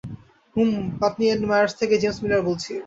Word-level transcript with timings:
Hmm, 0.55 0.71
Patni 0.99 1.25
and 1.27 1.43
Myers 1.47 1.73
থেকে 1.79 1.95
James 1.97 2.17
Miller 2.23 2.41
বলছি। 2.41 2.73